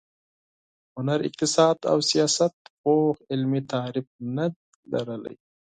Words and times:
هنر، 0.95 1.19
اقتصاد 1.29 1.77
او 1.91 1.97
سیاست 2.11 2.53
پوخ 2.81 3.15
علمي 3.31 3.61
تعریف 3.71 4.07
نه 4.35 4.45
درلود. 4.91 5.39